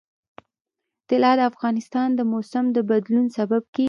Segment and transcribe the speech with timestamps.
[1.09, 3.79] طلا د افغانستان د موسم د بدلون سبب کېږي.